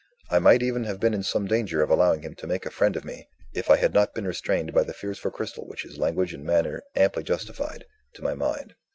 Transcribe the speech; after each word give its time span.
I 0.31 0.39
might 0.39 0.63
even 0.63 0.85
have 0.85 0.99
been 0.99 1.13
in 1.13 1.21
some 1.21 1.45
danger 1.45 1.83
of 1.83 1.91
allowing 1.91 2.23
him 2.23 2.33
to 2.37 2.47
make 2.47 2.65
a 2.65 2.71
friend 2.71 2.95
of 2.95 3.05
me, 3.05 3.27
if 3.53 3.69
I 3.69 3.75
had 3.77 3.93
not 3.93 4.15
been 4.15 4.25
restrained 4.25 4.73
by 4.73 4.81
the 4.81 4.95
fears 4.95 5.19
for 5.19 5.29
Cristel 5.29 5.67
which 5.67 5.83
his 5.83 5.99
language 5.99 6.33
and 6.33 6.41
his 6.41 6.47
manner 6.51 6.81
amply 6.95 7.21
justified, 7.21 7.85
to 8.15 8.23
my 8.23 8.33
mind. 8.33 8.73